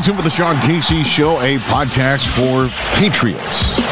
[0.00, 3.89] Stay tuned for the Sean Casey Show, a podcast for patriots.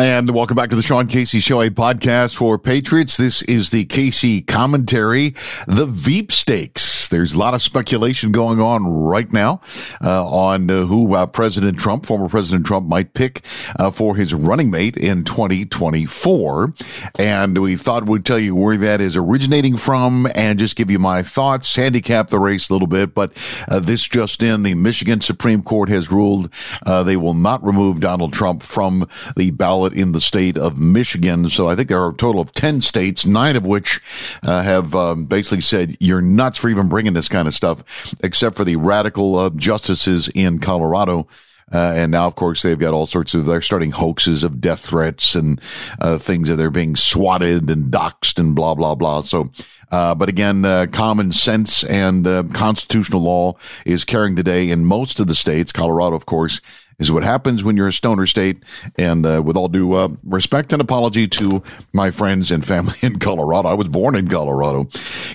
[0.00, 3.18] And welcome back to the Sean Casey Show, a podcast for Patriots.
[3.18, 5.34] This is the Casey commentary,
[5.66, 6.90] the Veep Stakes.
[7.10, 9.60] There's a lot of speculation going on right now
[10.02, 13.44] uh, on uh, who uh, President Trump, former President Trump, might pick
[13.78, 16.72] uh, for his running mate in 2024.
[17.18, 21.00] And we thought we'd tell you where that is originating from and just give you
[21.00, 23.12] my thoughts, handicap the race a little bit.
[23.12, 23.32] But
[23.68, 26.48] uh, this just in, the Michigan Supreme Court has ruled
[26.86, 31.48] uh, they will not remove Donald Trump from the ballot in the state of Michigan.
[31.48, 34.00] So I think there are a total of 10 states, nine of which
[34.42, 38.56] have um, basically said you're nuts for even bringing bringing this kind of stuff, except
[38.56, 41.26] for the radical uh, justices in Colorado.
[41.72, 44.80] Uh, and now, of course, they've got all sorts of, they're starting hoaxes of death
[44.80, 45.60] threats and
[46.00, 49.22] uh, things that they're being swatted and doxxed and blah, blah, blah.
[49.22, 49.50] So,
[49.90, 54.84] uh, but again, uh, common sense and uh, constitutional law is carrying the day in
[54.84, 55.72] most of the states.
[55.72, 56.60] Colorado, of course,
[57.00, 58.62] is what happens when you're a stoner state.
[58.96, 63.18] And uh, with all due uh, respect and apology to my friends and family in
[63.18, 64.88] Colorado, I was born in Colorado.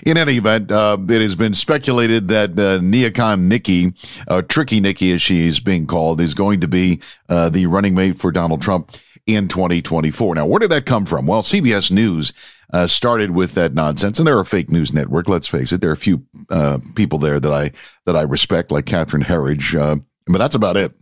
[0.06, 3.92] In any event, uh, it has been speculated that uh, Neocon Nikki,
[4.28, 7.94] uh, Tricky Nikki as she is being called, is going to be uh, the running
[7.94, 10.36] mate for Donald Trump in 2024.
[10.36, 11.26] Now, where did that come from?
[11.26, 12.32] Well, CBS News
[12.72, 15.28] uh, started with that nonsense, and they're a fake news network.
[15.28, 15.80] Let's face it.
[15.80, 17.72] There are a few uh, people there that I
[18.04, 20.92] that I respect, like Catherine Herridge, uh, but that's about it.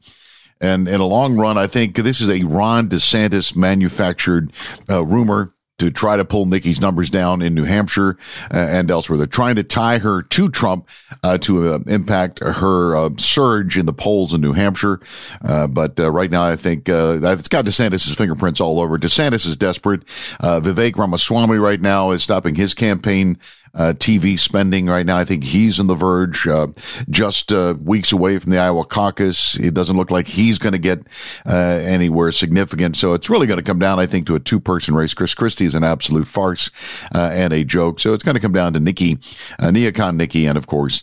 [0.61, 4.51] And in a long run, I think this is a Ron DeSantis manufactured
[4.89, 8.17] uh, rumor to try to pull Nikki's numbers down in New Hampshire
[8.53, 9.19] uh, and elsewhere.
[9.19, 10.89] They're trying to tie her to Trump
[11.23, 15.01] uh, to uh, impact her uh, surge in the polls in New Hampshire.
[15.45, 18.99] Uh, but uh, right now, I think it's got DeSantis' fingerprints all over.
[18.99, 20.05] DeSantis is desperate.
[20.41, 23.39] Vivek Ramaswamy right now is stopping his campaign
[23.75, 25.17] TV spending right now.
[25.17, 26.69] I think he's on the verge, uh,
[27.09, 29.59] just uh, weeks away from the Iowa caucus.
[29.59, 31.01] It doesn't look like he's going to get
[31.47, 32.97] uh, anywhere significant.
[32.97, 35.15] So it's really going to come down, I think, to a two person race.
[35.15, 36.71] Chris Christie is an absolute farce
[37.15, 38.01] uh, and a joke.
[38.01, 39.15] So it's going to come down to Nikki,
[39.59, 41.03] uh, Neocon Nikki, and of course,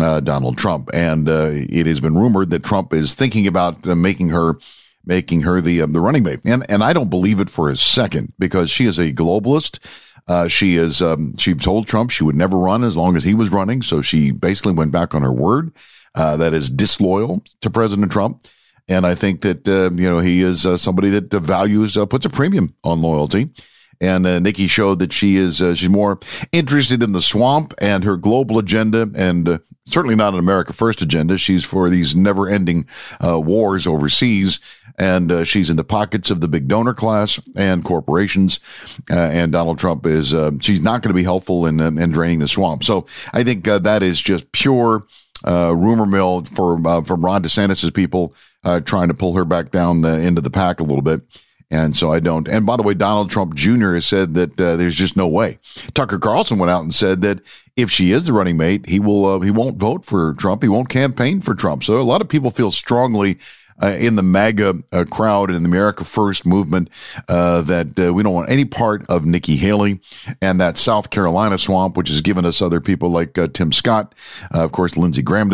[0.00, 0.90] uh, Donald Trump.
[0.94, 4.54] And it has been rumored that Trump is thinking about making her
[5.04, 6.40] making her the the running mate.
[6.44, 9.78] And and I don't believe it for a second because she is a globalist.
[10.28, 13.34] Uh, she is um, she told Trump she would never run as long as he
[13.34, 15.72] was running, so she basically went back on her word.
[16.14, 18.46] Uh, that is disloyal to President Trump,
[18.88, 22.26] and I think that uh, you know he is uh, somebody that values uh, puts
[22.26, 23.48] a premium on loyalty.
[24.00, 26.18] And uh, Nikki showed that she is she's more
[26.50, 31.38] interested in the swamp and her global agenda, and certainly not an America First agenda.
[31.38, 32.88] She's for these never-ending
[33.20, 34.58] wars overseas
[34.98, 38.60] and uh, she's in the pockets of the big donor class and corporations.
[39.10, 42.38] Uh, and Donald Trump is uh, she's not going to be helpful in in draining
[42.38, 42.84] the swamp.
[42.84, 45.04] So I think uh, that is just pure
[45.46, 48.34] uh, rumor mill for from Ron DeSantis's people
[48.84, 51.22] trying to pull her back down the, into the pack a little bit.
[51.72, 52.46] And so I don't.
[52.48, 53.94] And by the way, Donald Trump Jr.
[53.94, 55.56] has said that uh, there's just no way.
[55.94, 57.40] Tucker Carlson went out and said that
[57.76, 60.62] if she is the running mate, he will uh, he won't vote for Trump.
[60.62, 61.82] He won't campaign for Trump.
[61.82, 63.38] So a lot of people feel strongly
[63.80, 66.90] uh, in the MAGA uh, crowd and the America First movement
[67.28, 70.00] uh, that uh, we don't want any part of Nikki Haley
[70.40, 74.14] and that South Carolina swamp, which has given us other people like uh, Tim Scott,
[74.54, 75.50] uh, of course, Lindsey Graham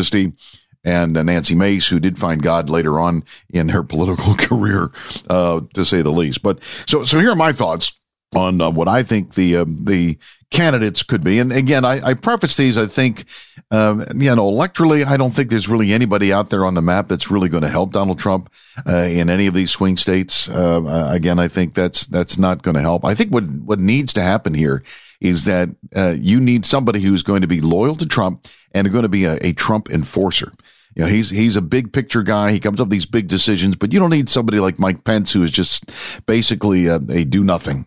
[0.84, 4.91] and Nancy Mace, who did find God later on in her political career,
[5.28, 6.43] to say the least.
[6.43, 7.93] But so, so here are my thoughts
[8.34, 10.19] on what I think the the
[10.51, 11.39] candidates could be.
[11.39, 12.78] And again, I, I preface these.
[12.78, 13.25] I think,
[13.71, 17.09] um, you know, electorally, I don't think there's really anybody out there on the map
[17.09, 18.51] that's really going to help Donald Trump
[18.87, 20.49] uh, in any of these swing states.
[20.49, 23.05] Uh, uh again, I think that's that's not going to help.
[23.05, 24.83] I think what what needs to happen here
[25.21, 29.03] is that uh, you need somebody who's going to be loyal to Trump and going
[29.03, 30.53] to be a, a Trump enforcer.
[30.95, 32.53] You know, he's he's a big picture guy.
[32.53, 35.33] He comes up with these big decisions, but you don't need somebody like Mike Pence
[35.33, 35.91] who is just
[36.27, 37.87] basically a, a do nothing.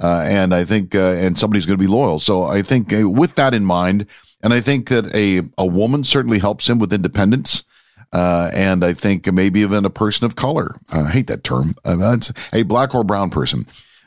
[0.00, 2.18] Uh, and I think, uh, and somebody's going to be loyal.
[2.18, 4.06] So I think uh, with that in mind,
[4.44, 7.64] and I think that a, a woman certainly helps him with independence.
[8.12, 10.76] Uh, and I think maybe even a person of color.
[10.92, 11.74] I hate that term.
[11.84, 12.16] Uh,
[12.52, 13.66] a black or brown person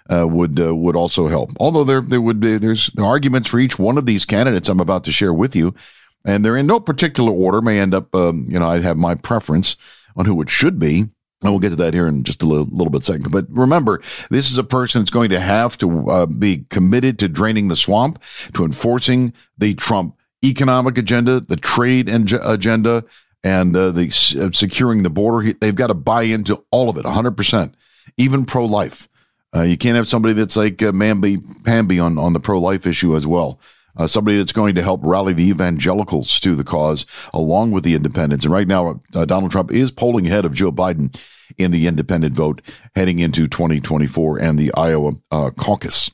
[0.10, 1.52] uh, would would also help.
[1.60, 5.04] Although there there would be there's arguments for each one of these candidates I'm about
[5.06, 5.76] to share with you,
[6.24, 7.60] and they're in no particular order.
[7.60, 9.76] May end up, um, you know, I'd have my preference
[10.16, 11.10] on who it should be.
[11.44, 13.32] And we'll get to that here in just a little, little bit second.
[13.32, 14.02] But remember,
[14.32, 17.76] this is a person that's going to have to uh, be committed to draining the
[17.76, 18.24] swamp,
[18.54, 23.04] to enforcing the Trump economic agenda, the trade agenda,
[23.44, 24.08] and uh, the
[24.42, 25.54] uh, securing the border.
[25.54, 27.74] They've got to buy into all of it, 100%,
[28.18, 29.08] even pro life.
[29.56, 32.86] Uh, you can't have somebody that's like uh, Mamby Pamby on, on the pro life
[32.86, 33.60] issue as well.
[33.96, 37.96] Uh, somebody that's going to help rally the evangelicals to the cause along with the
[37.96, 38.46] independents.
[38.46, 41.20] And right now, uh, Donald Trump is polling ahead of Joe Biden
[41.58, 42.62] in the independent vote
[42.96, 46.12] heading into 2024 and the Iowa uh, caucus.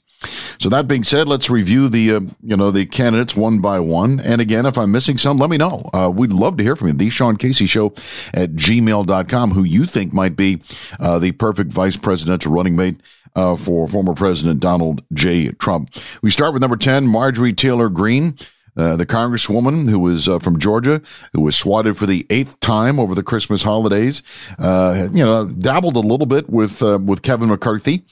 [0.59, 4.19] So that being said, let's review the uh, you know the candidates one by one.
[4.19, 5.89] And again, if I'm missing some, let me know.
[5.93, 6.93] Uh, we'd love to hear from you.
[6.93, 7.93] The Sean Casey Show
[8.33, 10.61] at gmail.com, who you think might be
[10.99, 12.99] uh, the perfect vice presidential running mate.
[13.35, 15.47] Uh, for former President Donald J.
[15.53, 15.89] Trump.
[16.21, 18.37] We start with number 10, Marjorie Taylor Greene.
[18.75, 20.99] Uh, the congresswoman who was uh, from Georgia,
[21.33, 24.23] who was swatted for the eighth time over the Christmas holidays,
[24.57, 28.03] uh, you know, dabbled a little bit with uh, with Kevin McCarthy,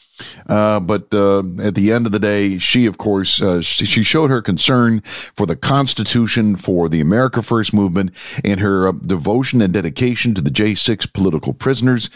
[0.47, 5.01] uh, but at the end of the day, she, of course, she showed her concern
[5.01, 8.11] for the Constitution, for the America First movement,
[8.45, 12.09] and her devotion and dedication to the J6 political prisoners.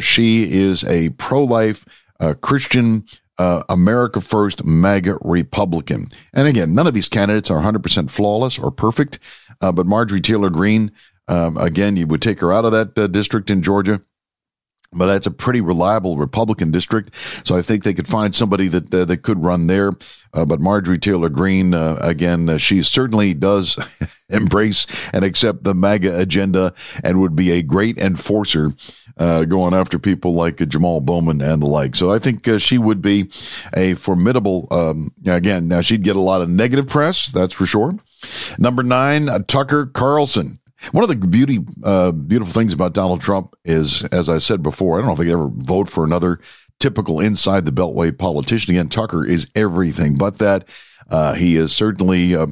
[0.00, 1.86] she is a pro life
[2.42, 3.06] Christian
[3.38, 6.08] uh, America First MAGA Republican.
[6.34, 9.18] And again, none of these candidates are 100% flawless or perfect,
[9.60, 10.92] uh, but Marjorie Taylor Greene,
[11.28, 14.02] um, again, you would take her out of that uh, district in Georgia.
[14.90, 17.14] But that's a pretty reliable Republican district,
[17.46, 19.92] so I think they could find somebody that uh, that could run there.
[20.32, 23.76] Uh, but Marjorie Taylor Greene, uh, again, uh, she certainly does
[24.30, 26.72] embrace and accept the MAGA agenda
[27.04, 28.72] and would be a great enforcer
[29.18, 31.94] uh, going after people like Jamal Bowman and the like.
[31.94, 33.30] So I think uh, she would be
[33.76, 37.96] a formidable, um, again, now she'd get a lot of negative press, that's for sure.
[38.58, 40.58] Number nine, uh, Tucker Carlson.
[40.92, 44.96] One of the beauty, uh, beautiful things about Donald Trump is, as I said before,
[44.96, 46.38] I don't know if I could ever vote for another
[46.78, 48.74] typical inside the beltway politician.
[48.74, 50.68] Again, Tucker is everything but that.
[51.10, 52.46] Uh, he is certainly, uh,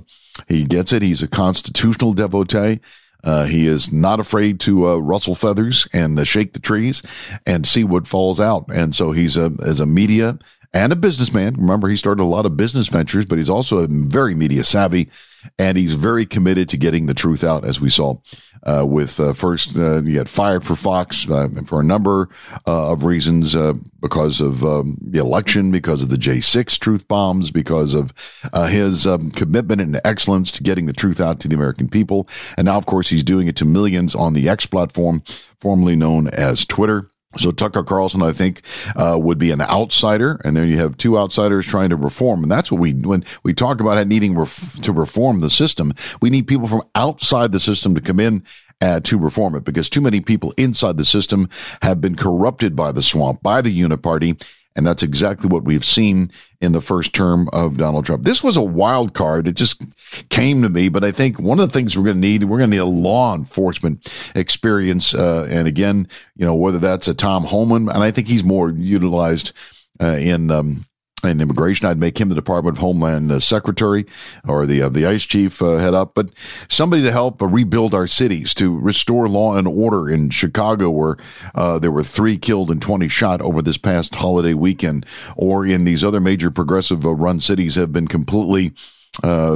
[0.48, 1.02] he gets it.
[1.02, 2.80] He's a constitutional devotee.
[3.26, 7.02] Uh, he is not afraid to uh, rustle feathers and uh, shake the trees
[7.44, 8.64] and see what falls out.
[8.72, 10.38] And so he's a as a media
[10.72, 11.54] and a businessman.
[11.54, 15.10] Remember, he started a lot of business ventures, but he's also very media savvy,
[15.58, 18.16] and he's very committed to getting the truth out, as we saw
[18.66, 22.28] uh, with uh, first uh, he got fired for Fox uh, for a number
[22.66, 27.50] uh, of reasons uh, because of um, the election, because of the J6 truth bombs,
[27.50, 28.12] because of
[28.68, 32.66] his um, commitment and excellence to getting the truth out to the American people, and
[32.66, 35.22] now, of course, he's doing it to millions on the X platform,
[35.58, 37.10] formerly known as Twitter.
[37.38, 38.62] So Tucker Carlson, I think,
[38.96, 42.50] uh, would be an outsider, and then you have two outsiders trying to reform, and
[42.50, 46.46] that's what we when we talk about needing ref- to reform the system, we need
[46.46, 48.42] people from outside the system to come in
[48.80, 51.48] uh, to reform it because too many people inside the system
[51.82, 54.40] have been corrupted by the swamp, by the uniparty,
[54.76, 56.30] and that's exactly what we've seen
[56.60, 58.24] in the first term of Donald Trump.
[58.24, 59.48] This was a wild card.
[59.48, 59.82] It just
[60.28, 62.58] came to me, but I think one of the things we're going to need, we're
[62.58, 65.14] going to need a law enforcement experience.
[65.14, 66.06] Uh, and again,
[66.36, 69.52] you know, whether that's a Tom Homan, and I think he's more utilized
[70.00, 70.84] uh, in um,
[71.32, 71.86] and immigration.
[71.86, 74.06] I'd make him the Department of Homeland uh, Secretary
[74.46, 76.32] or the uh, the ICE chief uh, head up, but
[76.68, 81.16] somebody to help uh, rebuild our cities, to restore law and order in Chicago, where
[81.54, 85.06] uh, there were three killed and twenty shot over this past holiday weekend,
[85.36, 88.72] or in these other major progressive uh, run cities have been completely.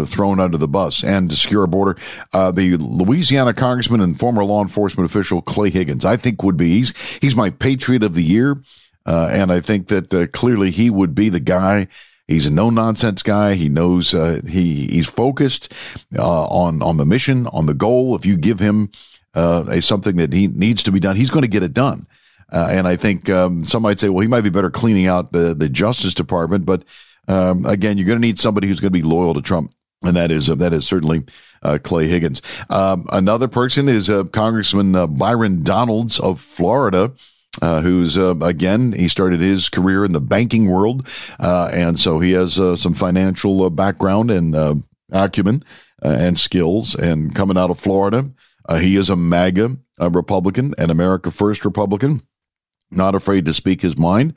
[0.06, 1.94] thrown under the bus and to secure a border.
[2.32, 6.96] the Louisiana congressman and former law enforcement official Clay Higgins, I think, would be he's
[7.18, 8.56] he's my patriot of the year.
[9.06, 11.88] Uh, and I think that uh, clearly he would be the guy.
[12.26, 13.54] He's a no nonsense guy.
[13.54, 15.72] He knows uh, he he's focused
[16.16, 18.14] uh, on on the mission, on the goal.
[18.14, 18.90] If you give him
[19.34, 22.06] uh, a something that he needs to be done, he's going to get it done.
[22.52, 25.32] Uh, and I think um, some might say, well, he might be better cleaning out
[25.32, 26.66] the the Justice Department.
[26.66, 26.84] But
[27.26, 30.14] um, again, you're going to need somebody who's going to be loyal to Trump, and
[30.14, 31.24] that is that is certainly
[31.82, 32.42] Clay Higgins.
[32.68, 37.12] Um, another person is Congressman Byron Donalds of Florida
[37.60, 41.06] uh, who's uh, again he started his career in the banking world,
[41.38, 44.74] uh, and so he has uh, some financial uh, background and uh,
[45.12, 45.64] acumen
[46.02, 46.94] and skills.
[46.94, 48.30] And coming out of Florida,
[48.78, 52.22] he is a MAGA a Republican, an America First Republican,
[52.90, 54.34] not afraid to speak his mind.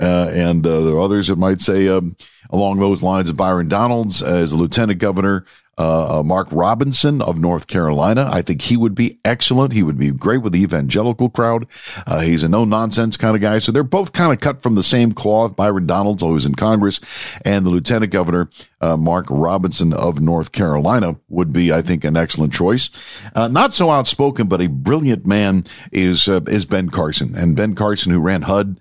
[0.00, 2.16] and there are others that might say um,
[2.50, 3.30] along those lines.
[3.30, 5.44] Of byron Donalds as a lieutenant governor
[5.76, 8.28] uh, uh, Mark Robinson of North Carolina.
[8.32, 9.72] I think he would be excellent.
[9.72, 11.66] He would be great with the evangelical crowd.
[12.06, 13.58] Uh, he's a no nonsense kind of guy.
[13.58, 15.56] So they're both kind of cut from the same cloth.
[15.56, 17.00] Byron Donalds, always in Congress,
[17.44, 18.48] and the Lieutenant Governor,
[18.80, 22.90] uh, Mark Robinson of North Carolina, would be, I think, an excellent choice.
[23.34, 27.34] Uh, not so outspoken, but a brilliant man is, uh, is Ben Carson.
[27.34, 28.78] And Ben Carson, who ran HUD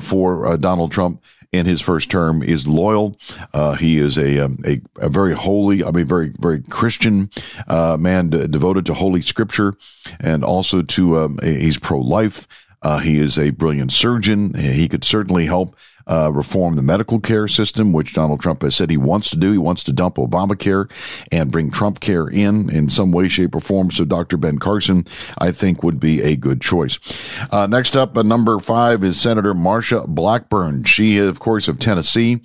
[0.00, 3.16] for Donald Trump, in his first term is loyal.
[3.52, 7.30] Uh, he is a, um, a, a very holy, I mean, very very Christian
[7.66, 9.74] uh, man d- devoted to Holy Scripture,
[10.20, 12.46] and also to um, he's pro life.
[12.82, 14.54] Uh, he is a brilliant surgeon.
[14.54, 18.90] He could certainly help uh, reform the medical care system, which Donald Trump has said
[18.90, 19.52] he wants to do.
[19.52, 20.90] He wants to dump Obamacare
[21.30, 23.90] and bring Trump care in in some way, shape, or form.
[23.90, 24.36] So Dr.
[24.36, 25.04] Ben Carson,
[25.38, 26.98] I think, would be a good choice.
[27.52, 30.84] Uh, next up, uh, number five is Senator Marsha Blackburn.
[30.84, 32.40] She, of course, of Tennessee.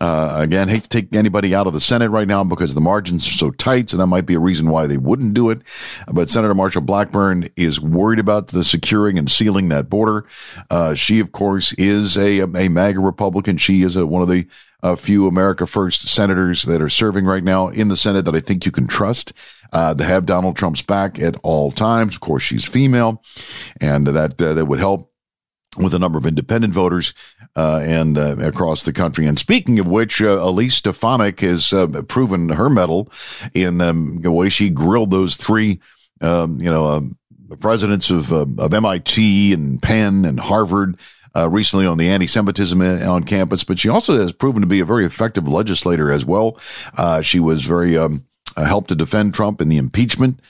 [0.00, 3.26] Uh, again, hate to take anybody out of the Senate right now because the margins
[3.26, 5.62] are so tight, so that might be a reason why they wouldn't do it.
[6.06, 10.26] But Senator Marsha Blackburn is worried about the securing and sealing that border.
[10.70, 13.56] Uh, she, of course, is a, a MAGA Republican.
[13.56, 14.46] She is a, one of the
[14.82, 18.40] uh, few America First senators that are serving right now in the Senate that I
[18.40, 19.32] think you can trust.
[19.70, 22.14] Uh, to have Donald Trump's back at all times.
[22.14, 23.22] Of course, she's female,
[23.82, 25.12] and that uh, that would help
[25.76, 27.12] with a number of independent voters
[27.56, 29.26] uh, and uh, across the country.
[29.26, 33.10] And speaking of which, uh, Elise Stefanik has uh, proven her mettle
[33.54, 35.80] in um, the way she grilled those three,
[36.20, 37.18] um, you know, um,
[37.60, 40.98] presidents of, uh, of MIT and Penn and Harvard.
[41.36, 44.84] Uh, recently on the anti-Semitism on campus, but she also has proven to be a
[44.84, 46.58] very effective legislator as well.
[47.22, 48.24] she was very um,
[48.56, 50.40] helped to defend Trump in the impeachment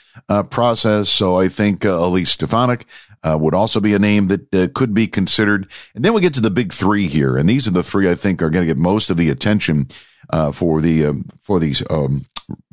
[0.48, 1.10] process.
[1.10, 2.86] So I think Elise Stefanik
[3.22, 5.68] uh, would also be a name that uh, could be considered.
[5.94, 8.14] And then we get to the big three here, and these are the three I
[8.14, 9.88] think are going to get most of the attention
[10.30, 12.24] uh, for the um, for these um,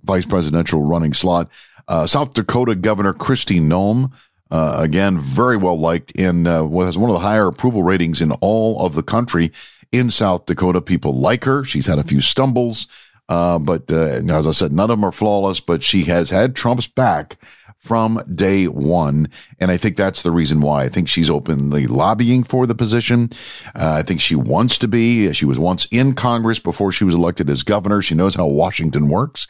[0.04, 1.50] vice presidential running slot.
[1.88, 4.12] Uh, South Dakota Governor Kristi Noem.
[4.52, 8.86] Uh, again, very well liked uh, has one of the higher approval ratings in all
[8.86, 9.52] of the country
[9.92, 10.82] in South Dakota.
[10.82, 11.64] People like her.
[11.64, 12.88] She's had a few stumbles,
[13.28, 15.60] but as I said, none of them are flawless.
[15.60, 17.38] But she has had Trump's back
[17.86, 19.30] from day one.
[19.60, 20.84] And I think that's the reason why.
[20.84, 23.30] I think she's openly lobbying for the position.
[23.75, 25.32] Uh, I think she wants to be.
[25.34, 28.01] She was once in Congress before she was elected as governor.
[28.01, 29.46] She knows how Washington works.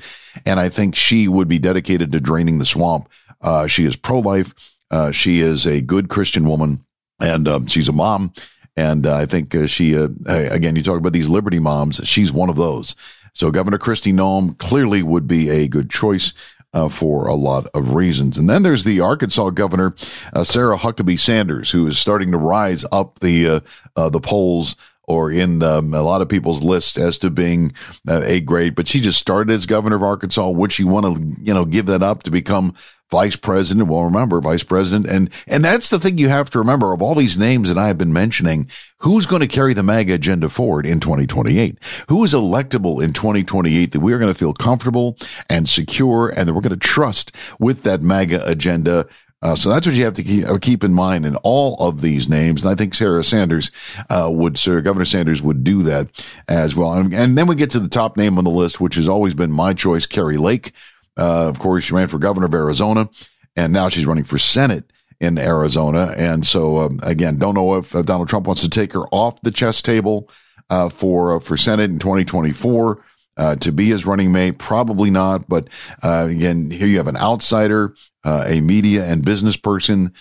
[0.45, 3.09] And I think she would be dedicated to draining the swamp.
[3.41, 4.53] Uh, she is pro life.
[4.91, 6.85] Uh, she is a good Christian woman
[7.21, 8.33] and um, she's a mom.
[8.75, 12.01] And uh, I think uh, she, uh, again, you talk about these Liberty moms.
[12.03, 12.95] She's one of those.
[13.35, 16.33] So Governor Kristi Noem clearly would be a good choice
[16.75, 18.37] uh, for a lot of reasons.
[18.37, 19.95] And then there's the Arkansas governor,
[20.33, 23.59] uh, Sarah Huckabee Sanders, who is starting to rise up the uh,
[23.95, 24.75] uh the polls
[25.07, 27.73] or in a lot of people's lists as to being
[28.07, 28.75] uh, a grade.
[28.75, 30.49] But she just started as governor of Arkansas.
[30.49, 32.75] Would she want to, you know, give that up to become
[33.11, 33.87] vice president.
[33.87, 35.07] Well, remember, vice president.
[35.07, 37.87] And, and that's the thing you have to remember of all these names that I
[37.87, 38.67] have been mentioning.
[38.99, 41.77] Who's going to carry the MAGA agenda forward in 2028?
[42.09, 45.17] Who is electable in 2028 that we are going to feel comfortable
[45.49, 49.07] and secure and that we're going to trust with that MAGA agenda?
[49.41, 52.01] Uh, so that's what you have to keep, uh, keep, in mind in all of
[52.01, 52.63] these names.
[52.63, 53.69] And I think Sarah Sanders
[54.09, 56.93] uh, would, Sir Governor Sanders would do that as well.
[56.93, 59.33] And, and, then we get to the top name on the list, which has always
[59.33, 60.71] been my choice, Kari Lake.
[61.17, 63.09] Uh, of course, she ran for governor of Arizona,
[63.55, 66.13] and now she's running for Senate in Arizona.
[66.17, 69.51] And so, um, again, don't know if Donald Trump wants to take her off the
[69.51, 70.29] chess table
[70.69, 73.03] uh, for uh, for Senate in 2024
[73.37, 74.57] uh, to be his running mate.
[74.57, 75.47] Probably not.
[75.47, 75.69] But
[76.03, 80.13] uh, again, here you have an outsider, a media and business person.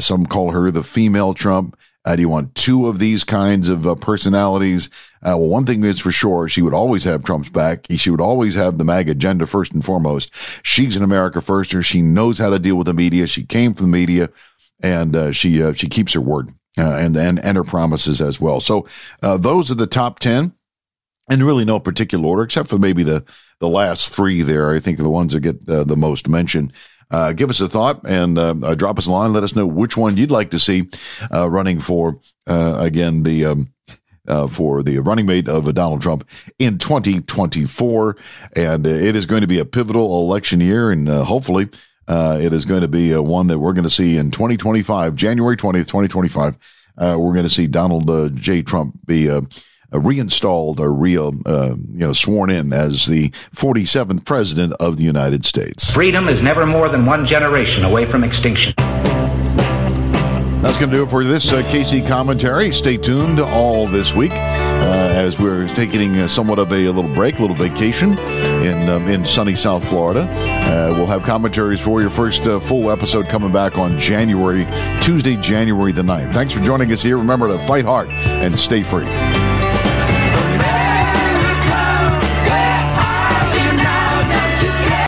[0.00, 1.76] some call her the female Trump.
[2.08, 4.88] Uh, do you want two of these kinds of uh, personalities?
[5.16, 7.86] Uh, well, one thing is for sure, she would always have Trump's back.
[7.90, 10.32] She would always have the MAGA agenda first and foremost.
[10.62, 11.84] She's an America firster.
[11.84, 13.26] She knows how to deal with the media.
[13.26, 14.30] She came from the media,
[14.82, 18.40] and uh, she uh, she keeps her word uh, and and and her promises as
[18.40, 18.60] well.
[18.60, 18.86] So
[19.20, 20.54] those are the top ten,
[21.28, 23.22] and really no particular order, except for maybe the
[23.60, 24.72] the last three there.
[24.72, 26.72] I think are the ones that get the most mention.
[27.10, 29.32] Uh, give us a thought and uh, uh, drop us a line.
[29.32, 30.88] Let us know which one you'd like to see
[31.32, 33.46] uh, running for, uh, again, the.
[33.46, 33.72] Um,
[34.26, 36.22] uh, for the running mate of Donald Trump
[36.58, 38.14] in 2024.
[38.54, 41.70] And it is going to be a pivotal election year, and hopefully
[42.06, 45.86] it is going to be one that we're going to see in 2025, January 20th,
[45.86, 46.58] 2025.
[46.98, 48.60] we're going to see Donald J.
[48.60, 49.40] Trump be uh,
[49.92, 55.44] reinstalled or re, uh, you know, sworn in as the 47th president of the United
[55.44, 55.92] States.
[55.92, 58.74] Freedom is never more than one generation away from extinction.
[60.62, 62.72] That's going to do it for this uh, Casey commentary.
[62.72, 67.14] Stay tuned all this week uh, as we're taking uh, somewhat of a, a, little
[67.14, 70.22] break, a little vacation in um, in sunny South Florida.
[70.22, 74.66] Uh, we'll have commentaries for your first uh, full episode coming back on January,
[75.00, 76.34] Tuesday, January the 9th.
[76.34, 77.18] Thanks for joining us here.
[77.18, 79.06] Remember to fight hard and stay free.